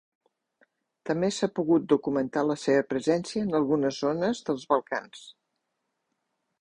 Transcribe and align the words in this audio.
També 1.09 1.29
s'ha 1.35 1.49
pogut 1.59 1.85
documentar 1.93 2.43
la 2.51 2.55
seva 2.61 2.87
presència 2.95 3.45
en 3.49 3.53
algunes 3.63 4.01
zones 4.07 4.43
dels 4.49 4.67
Balcans. 4.73 5.25